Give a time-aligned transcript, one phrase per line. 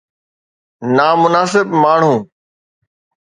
[0.95, 2.15] نامناسب ماڻهو